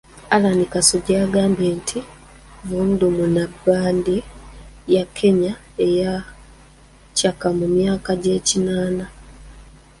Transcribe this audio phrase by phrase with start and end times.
[0.35, 1.99] Allan Kasujja yagambye nti,
[2.67, 4.15] "Vundumuna bbandi
[4.95, 5.53] ya Kenya
[5.85, 9.05] eyacaaka mu myaka gy'ekinaana"